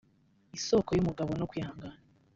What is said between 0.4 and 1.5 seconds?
isoko y’ubugabo no